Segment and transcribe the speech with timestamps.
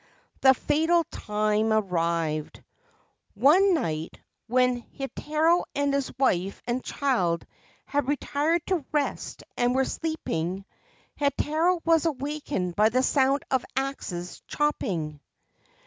[0.39, 2.63] The fatal time arrived.
[3.35, 7.45] One night, when Heitaro and his wife and child
[7.85, 10.65] had retired to rest and were sleeping,
[11.19, 15.19] Heitaro was awakened by the sound of axes chopping.